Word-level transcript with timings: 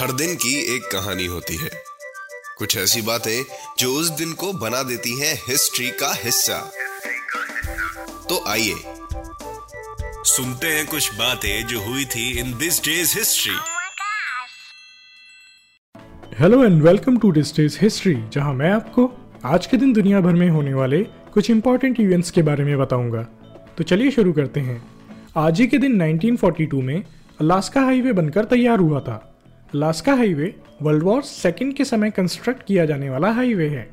हर 0.00 0.12
दिन 0.12 0.34
की 0.34 0.76
एक 0.76 0.82
कहानी 0.82 1.26
होती 1.26 1.56
है। 1.56 1.70
कुछ 2.58 2.76
ऐसी 2.76 3.02
बातें 3.02 3.44
जो 3.78 3.94
उस 3.94 4.08
दिन 4.08 4.32
को 4.32 4.52
बना 4.52 4.82
देती 4.82 5.20
हैं 5.20 5.34
हिस्ट्री 5.48 5.90
का 5.90 6.14
हिस्सा। 6.14 6.72
तो 8.28 8.44
आइए। 8.48 8.74
सुनते 10.24 10.66
हैं 10.66 10.86
कुछ 10.86 11.14
बातें 11.14 11.66
जो 11.66 11.80
हुई 11.80 12.04
थी 12.04 12.38
in 12.38 12.58
this 12.58 12.84
day's 12.84 13.18
history. 13.18 13.54
Hello 16.38 16.64
and 16.64 16.82
welcome 16.82 17.18
to 17.18 17.32
this 17.32 17.56
day's 17.56 17.78
history 17.82 18.14
जहाँ 18.14 18.54
मैं 18.54 18.70
आपको 18.70 19.32
आज 19.44 19.66
के 19.66 19.76
दिन 19.76 19.92
दुनिया 19.92 20.20
भर 20.20 20.32
में 20.32 20.50
होने 20.50 20.74
वाले 20.74 20.98
कुछ 21.04 21.50
इंपॉर्टेंट 21.50 22.00
इवेंट्स 22.00 22.30
के 22.30 22.42
बारे 22.42 22.64
में 22.64 22.78
बताऊँगा। 22.78 23.22
तो 23.78 23.84
चलिए 23.84 24.10
शुरू 24.10 24.32
करते 24.32 24.60
हैं। 24.60 24.88
आज 25.36 25.60
ही 25.60 25.66
के 25.66 25.78
दिन 25.78 26.02
1942 26.02 26.82
में 26.82 27.04
अलास्का 27.40 27.80
हाईवे 27.80 28.12
बनकर 28.12 28.44
तैयार 28.44 28.78
हुआ 28.78 29.00
था। 29.00 29.30
Alaska 29.74 30.14
highway 30.14 30.54
world 30.82 31.02
war 31.02 31.22
second 31.22 31.74
के 31.74 31.84
समय 31.84 32.10
कंस्ट्रक्ट 32.10 32.62
किया 32.62 32.84
जाने 32.84 33.10
वाला 33.10 33.30
हाईवे 33.30 33.68
है। 33.68 33.90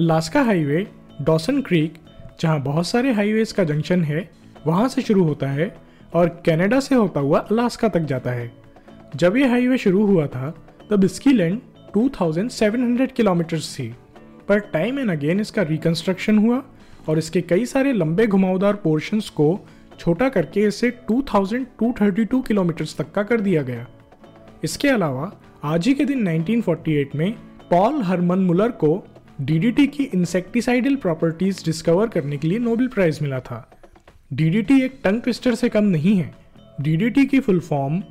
लास्का 0.00 0.42
हाईवे, 0.42 0.86
डॉसन 1.22 1.60
क्रीक, 1.60 1.94
जहाँ 2.40 2.62
बहुत 2.62 2.86
सारे 2.86 3.12
हाईवेज 3.12 3.52
का 3.52 3.64
जंक्शन 3.64 4.04
है, 4.04 4.30
वहाँ 4.66 4.88
से 4.88 5.02
शुरू 5.02 5.24
होता 5.24 5.48
है 5.48 5.76
और 6.14 6.42
कनाडा 6.46 6.80
से 6.80 6.94
होता 6.94 7.20
हुआ 7.20 7.38
अलास्का 7.38 7.88
तक 7.88 8.00
जाता 8.00 8.30
है। 8.30 8.52
जब 9.16 9.36
ये 9.36 9.48
हाईवे 9.48 9.78
शुरू 9.78 10.06
हुआ 10.06 10.26
था, 10.26 10.66
तब 10.90 11.04
इसकी 11.04 11.32
लेंथ 11.32 11.58
2700 11.92 13.12
किलोमीटर्स 13.12 13.78
थी। 13.78 13.94
पर 14.48 14.58
टाइम 14.58 14.98
एंड 14.98 15.10
अगेन 15.10 15.40
इसका 15.40 15.62
रिकंस्ट्रक्शन 15.62 16.38
हुआ 16.38 16.62
और 17.08 17.18
इसके 17.18 17.40
कई 17.40 17.66
सारे 17.66 17.92
लंबे 17.92 18.26
घुमावदार 18.26 18.74
पोर्शंस 18.74 19.28
को 19.28 19.68
छोटा 19.98 20.28
करके 20.28 20.60
इसे 20.60 20.90
2232 21.10 22.42
किलोमीटर्स 22.42 22.96
तक 22.96 23.12
का 23.12 23.22
कर 23.22 23.40
दिया 23.40 23.62
गया। 23.62 23.86
इसके 24.64 24.88
अलावा, 24.88 25.32
आज 25.64 25.88
ही 25.88 25.94
के 25.94 26.04
दिन 26.04 26.28
1948 26.28 27.14
में 27.14 27.32
पॉल 27.70 28.02
हरमन 28.02 28.38
मुलर 28.38 28.68
को 28.68 29.06
डीडीटी 29.40 29.86
की 29.86 30.04
इंसेक्टिसाइडल 30.04 30.96
प्रॉपर्टीज़ 30.96 31.64
डिस्कवर 31.64 32.08
करने 32.08 32.36
के 32.36 32.48
लिए 32.48 32.58
नोबेल 32.58 32.88
प्राइज 32.88 33.18
मिला 33.22 33.40
था। 33.40 33.70
डीडीटी 34.32 34.82
एक 34.82 35.00
टंग 35.04 35.20
ट्विस्टर 35.20 35.54
से 35.54 35.68
कम 35.68 35.84
नहीं 35.84 36.16
है। 36.16 36.34
डीडीटी 36.80 37.26
की 37.26 37.40
full 37.40 37.60
form 37.60 38.02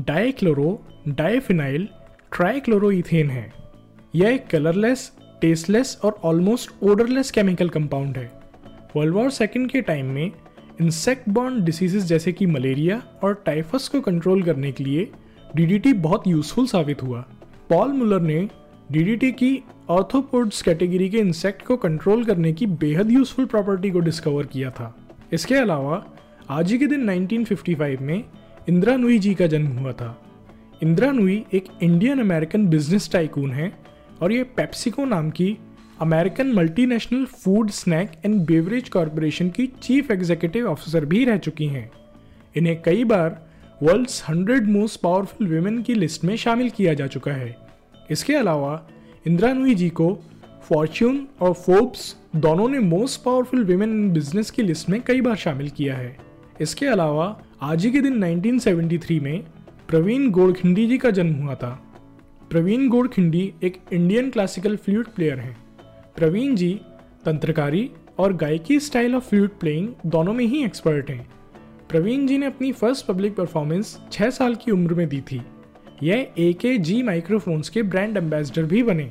dichloro 0.00 0.84
diphenyl 1.08 1.88
trichloroethane 2.36 3.30
है। 3.30 3.52
यह 4.14 4.28
एक 4.28 4.46
कलरलेस 4.46 5.12
टेस्टलेस 5.40 6.00
और 6.04 6.20
ऑलमोस्ट 6.24 6.82
ओडरलेस 6.82 7.30
केमिकल 7.30 7.68
कंपाउंड 7.68 8.18
है। 8.18 8.32
वर्ल्ड 8.96 9.14
वॉर 9.14 9.30
सेकेंड 9.30 9.70
के 9.70 9.80
टाइम 9.80 10.06
में 10.06 10.32
इंसेक्ट 10.80 11.28
बॉर्न 11.28 11.64
डिसीजेज 11.64 12.04
जैसे 12.04 12.32
कि 12.32 12.46
मलेरिया 12.46 13.02
और 13.24 13.42
टाइफस 13.46 13.88
को 13.88 14.00
कंट्रोल 14.00 14.42
करने 14.42 14.72
के 14.72 14.84
लिए 14.84 15.10
डीडीटी 15.54 15.92
बहुत 15.92 16.26
यूजफुल 16.26 16.66
साबित 16.66 17.02
हुआ। 17.02 17.24
पॉल 17.68 17.88
मुलर 17.88 18.20
ने 18.20 18.48
डीडीटी 18.92 19.32
की 19.32 19.62
ऑर्थोपोड्स 19.88 20.62
कैटेगरी 20.62 21.08
के 21.08 21.18
इंसेक्ट 21.18 21.66
को 21.66 21.76
कंट्रोल 21.76 22.24
करने 22.24 22.52
की 22.52 22.66
बेहद 22.66 23.12
यूजफुल 23.12 23.44
प्रॉपर्टी 23.44 23.90
को 23.90 24.00
डिस्कवर 24.00 24.46
किया 24.46 24.70
था। 24.70 24.96
इसके 25.32 25.54
अलावा, 25.54 26.06
आज 26.50 26.72
ही 26.72 26.78
के 26.78 26.86
दिन 26.86 27.10
1955 27.10 28.00
में 28.00 28.24
इंदिरा 28.68 28.96
नुई 28.96 29.18
जी 29.18 29.34
का 29.34 29.46
जन्म 29.46 29.66
हुआ 29.66 29.92
था। 29.92 30.22
इंदिरा 30.82 31.12
नुई 31.12 31.44
एक 31.52 31.64
इंडियन 31.82 32.20
अमेरिकन 32.20 32.66
बिज़नेस 32.66 33.12
टाइकून 33.12 33.50
है 33.50 33.72
और 34.22 34.32
ये 34.32 34.42
पेप्सिको 34.42 35.04
नाम 35.04 35.30
की 35.30 35.58
American 36.00 36.52
multinational 36.52 37.24
food 37.24 37.70
snack 37.70 38.12
and 38.24 38.46
beverage 38.46 38.88
corporation 38.88 39.48
की 39.48 39.66
चीफ 39.66 40.10
एग्जीक्यूटिव 40.10 40.66
ऑफिसर 40.66 41.04
भी 41.04 41.24
रह 41.24 41.36
चुकी 41.36 41.66
हैं। 41.66 41.90
इन्हें 42.56 42.82
कई 42.82 43.04
बार 43.04 43.45
world's 43.82 44.24
hundred 44.28 44.68
most 44.68 45.00
powerful 45.00 45.56
women 45.56 45.82
की 45.82 45.94
लिस्ट 45.94 46.24
में 46.24 46.36
शामिल 46.36 46.70
किया 46.70 46.94
जा 46.94 47.06
चुका 47.06 47.32
है। 47.32 47.56
इसके 48.10 48.34
अलावा, 48.34 48.88
इंदिरा 49.26 49.52
नुई 49.52 49.74
जी 49.74 49.88
को 49.88 50.18
फॉर्च्यून 50.62 51.28
और 51.40 51.52
फोर्ब्स 51.52 52.16
दोनों 52.36 52.68
ने 52.68 52.78
most 52.78 53.22
powerful 53.22 53.64
women 53.64 53.90
in 53.90 54.12
business 54.12 54.50
की 54.50 54.62
लिस्ट 54.62 54.88
में 54.88 55.02
कई 55.02 55.20
बार 55.20 55.36
शामिल 55.36 55.70
किया 55.70 55.96
है। 55.96 56.16
इसके 56.60 56.86
अलावा, 56.86 57.42
आज 57.62 57.84
ही 57.84 57.92
के 57.92 58.00
दिन 58.00 58.24
1973 58.24 59.20
में 59.20 59.44
प्रवीण 59.88 60.30
गोड़खिंडी 60.30 60.86
जी 60.86 60.98
का 60.98 61.10
जन्म 61.10 61.34
हुआ 61.34 61.54
था। 61.54 61.82
प्रवीण 62.50 62.88
गोड़खिंडी 62.88 63.54
एक 63.62 63.76
इंडियन 63.92 64.30
क्लासिकल 64.30 64.76
फ्लूट 64.76 65.06
प्लेयर 65.08 65.38
हैं। 65.38 65.58
प्रवीण 66.16 66.54
जी 66.54 66.80
तंत्रकारी 67.24 67.90
और 68.18 68.32
गायकी 68.32 68.80
स्टाइल 68.80 69.14
ऑफ़ 69.14 69.28
फ्लूट 69.28 69.58
प्लेइंग 69.58 69.88
दोनों 70.06 70.32
में 70.32 70.44
ही 70.44 70.64
एक्सपर्ट 70.64 71.10
हैं। 71.10 71.28
प्रवीण 71.88 72.26
जी 72.26 72.36
ने 72.38 72.46
अपनी 72.46 72.70
फ़र्स्ट 72.72 73.06
पब्लिक 73.06 73.34
परफॉर्मेंस 73.36 73.98
छः 74.12 74.30
साल 74.30 74.54
की 74.54 74.70
उम्र 74.70 74.94
में 74.94 75.08
दी 75.08 75.20
थी। 75.22 75.40
यह 76.02 76.32
ए 76.38 76.52
के 76.52 76.76
जी 76.78 77.02
माइक्रोफोन्स 77.02 77.68
के 77.68 77.82
ब्रांड 77.82 78.16
एम्बेसडर 78.16 78.62
भी 78.62 78.82
बने। 78.82 79.04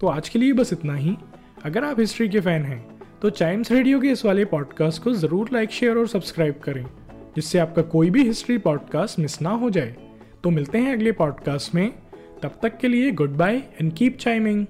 तो 0.00 0.06
आज 0.06 0.28
के 0.28 0.38
लिए 0.38 0.52
बस 0.52 0.72
इतना 0.72 0.94
ही। 0.94 1.16
अगर 1.64 1.84
आप 1.84 2.00
हिस्ट्री 2.00 2.28
के 2.28 2.40
फ़ैन 2.40 2.62
हैं 2.62 2.84
तो 3.22 3.30
चाइम्स 3.30 3.72
रेडियो 3.72 4.00
के 4.00 4.08
इस 4.08 4.24
वाले 4.24 4.44
पॉडकास्ट 4.44 5.02
को 5.02 5.12
ज़रूर 5.14 5.48
लाइक 5.52 5.70
शेयर 5.70 5.98
और 5.98 6.08
सब्सक्राइब 6.08 6.60
करें, 6.64 6.84
जिससे 7.36 7.58
आपका 7.58 7.82
कोई 7.84 8.10
भी 8.10 8.24
हिस्ट्री 8.24 8.58
पॉडकास्ट 8.58 9.18
मिस 9.18 9.40
ना 9.42 9.50
हो 9.52 9.70
जाए। 9.70 9.94
तो 10.44 10.50
मिलते 10.50 10.78
हैं 10.78 10.92
अगले 10.92 11.12
पॉडकास्ट 11.12 11.74
में। 11.74 11.90
तब 12.42 12.58
तक 12.62 12.78
के 12.78 12.88
लिए 12.88 13.10
good 13.12 13.36
bye 13.36 13.56
and 13.56 13.92
keep 13.92 14.16
chiming 14.18 14.64